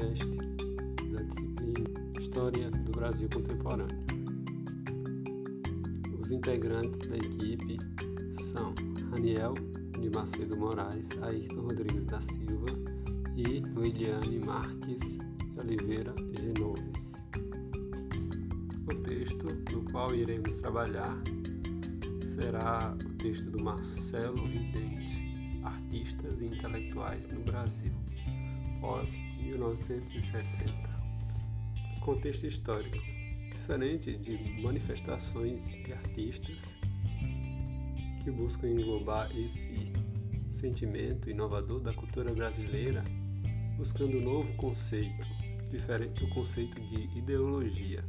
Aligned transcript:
podcast 0.00 0.24
da 1.12 1.22
disciplina 1.22 1.90
História 2.18 2.70
do 2.70 2.92
Brasil 2.92 3.28
Contemporâneo. 3.28 3.98
Os 6.18 6.32
integrantes 6.32 7.00
da 7.00 7.16
equipe 7.16 7.78
são 8.30 8.74
Raniel 9.10 9.52
de 10.00 10.08
Macedo 10.08 10.56
Moraes, 10.56 11.10
Ayrton 11.22 11.60
Rodrigues 11.60 12.06
da 12.06 12.20
Silva 12.20 12.68
e 13.36 13.62
Williane 13.76 14.38
Marques 14.38 15.18
de 15.52 15.60
Oliveira 15.60 16.14
Genoves. 16.32 17.12
O 18.90 18.94
texto 19.02 19.48
do 19.64 19.82
qual 19.92 20.14
iremos 20.14 20.56
trabalhar 20.56 21.22
será 22.22 22.96
o 23.04 23.14
texto 23.16 23.50
do 23.50 23.62
Marcelo 23.62 24.46
Ridente, 24.46 25.60
Artistas 25.62 26.40
e 26.40 26.46
Intelectuais 26.46 27.28
no 27.28 27.40
Brasil, 27.40 27.92
pós 28.80 29.16
1960. 29.42 30.72
Contexto 32.00 32.46
histórico. 32.46 32.96
Diferente 33.52 34.16
de 34.16 34.60
manifestações 34.62 35.72
de 35.72 35.92
artistas 35.92 36.74
que 38.24 38.30
buscam 38.30 38.68
englobar 38.68 39.30
esse 39.36 39.92
sentimento 40.48 41.28
inovador 41.28 41.80
da 41.80 41.92
cultura 41.92 42.32
brasileira, 42.32 43.04
buscando 43.76 44.16
um 44.16 44.22
novo 44.22 44.52
conceito, 44.56 45.26
diferente 45.70 46.24
do 46.24 46.30
conceito 46.30 46.80
de 46.80 47.18
ideologia. 47.18 48.02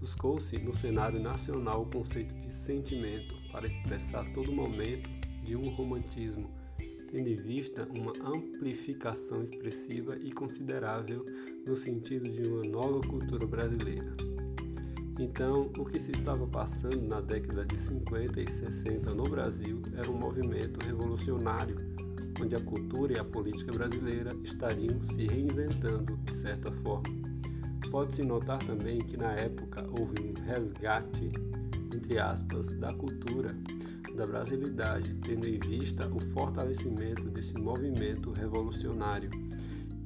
Buscou-se 0.00 0.56
no 0.58 0.72
cenário 0.72 1.20
nacional 1.20 1.82
o 1.82 1.90
conceito 1.90 2.34
de 2.40 2.54
sentimento 2.54 3.34
para 3.50 3.66
expressar 3.66 4.24
todo 4.32 4.52
momento 4.52 5.10
de 5.42 5.56
um 5.56 5.68
romantismo, 5.70 6.48
tendo 7.10 7.28
em 7.28 7.36
vista 7.36 7.88
uma 7.96 8.12
amplificação 8.24 9.42
expressiva 9.42 10.16
e 10.22 10.32
considerável 10.32 11.24
no 11.66 11.76
sentido 11.76 12.28
de 12.30 12.48
uma 12.48 12.62
nova 12.62 13.00
cultura 13.06 13.46
brasileira. 13.46 14.14
Então, 15.18 15.70
o 15.78 15.84
que 15.84 15.98
se 15.98 16.12
estava 16.12 16.46
passando 16.46 17.00
na 17.00 17.20
década 17.22 17.64
de 17.64 17.78
50 17.78 18.38
e 18.38 18.50
60 18.50 19.14
no 19.14 19.24
Brasil 19.24 19.80
era 19.96 20.10
um 20.10 20.18
movimento 20.18 20.78
revolucionário, 20.84 21.76
onde 22.40 22.54
a 22.54 22.60
cultura 22.60 23.14
e 23.14 23.18
a 23.18 23.24
política 23.24 23.72
brasileira 23.72 24.36
estariam 24.44 25.02
se 25.02 25.26
reinventando 25.26 26.18
de 26.18 26.34
certa 26.34 26.70
forma. 26.70 27.08
Pode-se 27.90 28.22
notar 28.22 28.58
também 28.66 28.98
que 28.98 29.16
na 29.16 29.32
época 29.32 29.86
houve 29.98 30.20
um 30.20 30.34
resgate, 30.44 31.30
entre 31.94 32.18
aspas, 32.18 32.72
da 32.74 32.92
cultura, 32.92 33.56
da 34.16 34.26
brasilidade, 34.26 35.14
tendo 35.22 35.46
em 35.46 35.60
vista 35.60 36.08
o 36.08 36.18
fortalecimento 36.18 37.28
desse 37.28 37.54
movimento 37.54 38.32
revolucionário 38.32 39.30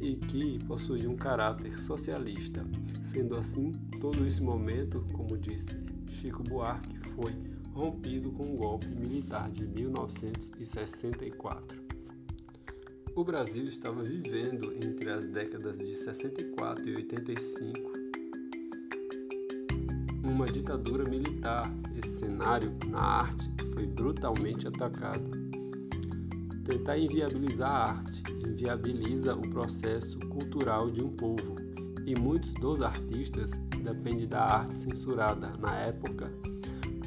e 0.00 0.16
que 0.16 0.58
possuía 0.64 1.10
um 1.10 1.16
caráter 1.16 1.78
socialista. 1.78 2.64
Sendo 3.02 3.36
assim, 3.36 3.72
todo 4.00 4.26
esse 4.26 4.42
momento, 4.42 5.04
como 5.12 5.36
disse 5.36 5.78
Chico 6.08 6.42
Buarque, 6.42 6.98
foi 7.10 7.34
rompido 7.72 8.32
com 8.32 8.54
o 8.54 8.56
golpe 8.56 8.88
militar 8.88 9.50
de 9.50 9.66
1964. 9.66 11.86
O 13.14 13.22
Brasil 13.24 13.64
estava 13.64 14.02
vivendo 14.02 14.72
entre 14.72 15.10
as 15.10 15.26
décadas 15.26 15.76
de 15.78 15.94
64 15.96 16.88
e 16.88 16.96
85 16.96 18.07
uma 20.28 20.46
ditadura 20.46 21.04
militar. 21.08 21.72
Esse 21.96 22.20
cenário 22.20 22.72
na 22.86 23.00
arte 23.00 23.50
foi 23.72 23.86
brutalmente 23.86 24.68
atacado. 24.68 25.30
Tentar 26.64 26.98
inviabilizar 26.98 27.70
a 27.70 27.84
arte 27.92 28.22
inviabiliza 28.46 29.34
o 29.34 29.42
processo 29.50 30.18
cultural 30.28 30.90
de 30.90 31.02
um 31.02 31.10
povo, 31.10 31.56
e 32.06 32.14
muitos 32.14 32.52
dos 32.54 32.82
artistas 32.82 33.52
dependem 33.82 34.28
da 34.28 34.42
arte 34.42 34.78
censurada 34.78 35.52
na 35.58 35.74
época, 35.74 36.30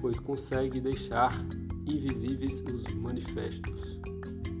pois 0.00 0.18
consegue 0.18 0.80
deixar 0.80 1.34
invisíveis 1.86 2.62
os 2.62 2.84
manifestos. 2.94 4.00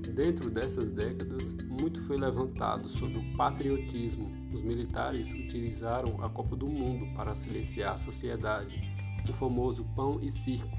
Dentro 0.08 0.50
dessas 0.50 0.90
décadas, 0.90 1.52
muito 1.68 2.00
foi 2.02 2.16
levantado 2.16 2.88
sobre 2.88 3.18
o 3.18 3.36
patriotismo. 3.36 4.30
Os 4.52 4.62
militares 4.62 5.32
utilizaram 5.32 6.22
a 6.22 6.28
Copa 6.28 6.56
do 6.56 6.66
Mundo 6.66 7.14
para 7.14 7.34
silenciar 7.34 7.94
a 7.94 7.98
sociedade, 7.98 8.80
o 9.28 9.32
famoso 9.32 9.84
pão 9.94 10.18
e 10.20 10.30
circo. 10.30 10.76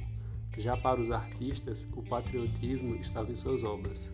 Já 0.58 0.76
para 0.76 1.00
os 1.00 1.12
artistas, 1.12 1.88
o 1.96 2.04
patriotismo 2.04 2.96
estava 2.96 3.32
em 3.32 3.36
suas 3.36 3.64
obras. 3.64 4.12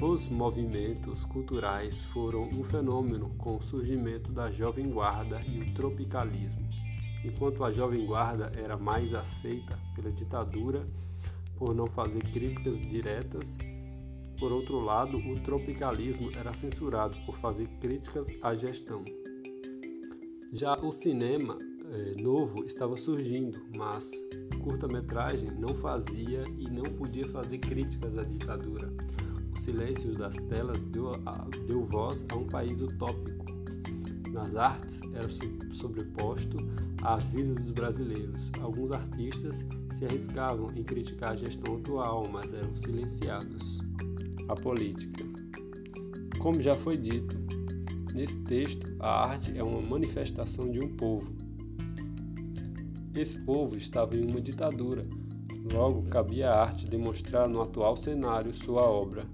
Os 0.00 0.26
movimentos 0.26 1.24
culturais 1.24 2.04
foram 2.04 2.42
um 2.42 2.62
fenômeno 2.62 3.30
com 3.38 3.56
o 3.56 3.62
surgimento 3.62 4.32
da 4.32 4.50
Jovem 4.50 4.90
Guarda 4.90 5.40
e 5.46 5.60
o 5.60 5.72
tropicalismo. 5.72 6.68
Enquanto 7.24 7.64
a 7.64 7.72
Jovem 7.72 8.04
Guarda 8.04 8.52
era 8.56 8.76
mais 8.76 9.14
aceita 9.14 9.78
pela 9.94 10.12
ditadura 10.12 10.86
por 11.56 11.74
não 11.74 11.86
fazer 11.86 12.22
críticas 12.30 12.78
diretas, 12.78 13.56
por 14.38 14.52
outro 14.52 14.80
lado, 14.80 15.18
o 15.18 15.40
tropicalismo 15.40 16.30
era 16.32 16.52
censurado 16.52 17.16
por 17.24 17.36
fazer 17.36 17.66
críticas 17.80 18.34
à 18.42 18.54
gestão. 18.54 19.04
Já 20.52 20.74
o 20.76 20.92
cinema 20.92 21.58
eh, 21.90 22.14
novo 22.20 22.64
estava 22.64 22.96
surgindo, 22.96 23.60
mas 23.76 24.10
curta-metragem 24.62 25.50
não 25.52 25.74
fazia 25.74 26.44
e 26.58 26.70
não 26.70 26.84
podia 26.84 27.28
fazer 27.28 27.58
críticas 27.58 28.18
à 28.18 28.24
ditadura. 28.24 28.92
O 29.52 29.58
silêncio 29.58 30.12
das 30.14 30.36
telas 30.42 30.84
deu, 30.84 31.14
a, 31.24 31.46
deu 31.66 31.84
voz 31.84 32.26
a 32.28 32.36
um 32.36 32.46
país 32.46 32.82
utópico. 32.82 33.44
Nas 34.32 34.54
artes 34.54 35.00
era 35.14 35.28
sobreposto 35.72 36.58
à 37.02 37.16
vida 37.16 37.54
dos 37.54 37.70
brasileiros. 37.70 38.50
Alguns 38.60 38.92
artistas 38.92 39.64
se 39.90 40.04
arriscavam 40.04 40.70
em 40.76 40.82
criticar 40.82 41.32
a 41.32 41.36
gestão 41.36 41.76
atual, 41.76 42.28
mas 42.28 42.52
eram 42.52 42.74
silenciados 42.76 43.80
a 44.48 44.54
política. 44.54 45.24
Como 46.38 46.60
já 46.60 46.74
foi 46.76 46.96
dito, 46.96 47.36
nesse 48.14 48.38
texto, 48.40 48.94
a 49.00 49.28
arte 49.28 49.56
é 49.56 49.62
uma 49.62 49.80
manifestação 49.80 50.70
de 50.70 50.78
um 50.78 50.96
povo. 50.96 51.34
Esse 53.14 53.38
povo 53.40 53.76
estava 53.76 54.16
em 54.16 54.24
uma 54.24 54.40
ditadura, 54.40 55.06
logo 55.72 56.02
cabia 56.04 56.50
à 56.50 56.62
arte 56.62 56.86
demonstrar 56.86 57.48
no 57.48 57.62
atual 57.62 57.96
cenário 57.96 58.52
sua 58.52 58.82
obra. 58.82 59.24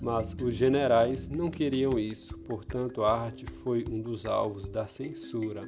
Mas 0.00 0.36
os 0.40 0.54
generais 0.54 1.28
não 1.28 1.50
queriam 1.50 1.98
isso, 1.98 2.38
portanto, 2.38 3.02
a 3.02 3.12
arte 3.12 3.46
foi 3.46 3.84
um 3.90 4.00
dos 4.00 4.26
alvos 4.26 4.68
da 4.68 4.86
censura. 4.86 5.62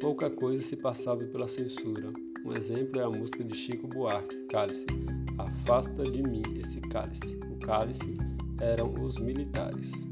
Pouca 0.00 0.30
coisa 0.30 0.62
se 0.62 0.76
passava 0.76 1.24
pela 1.24 1.48
censura. 1.48 2.12
Um 2.46 2.52
exemplo 2.52 3.00
é 3.00 3.04
a 3.04 3.10
música 3.10 3.42
de 3.44 3.54
Chico 3.56 3.88
Buarque, 3.88 4.46
Cálice. 4.46 4.86
Afasta 5.36 6.04
de 6.04 6.22
mim 6.22 6.42
esse 6.58 6.80
cálice. 6.80 7.38
Cálice 7.58 8.16
eram 8.60 8.94
os 9.02 9.18
militares. 9.18 10.08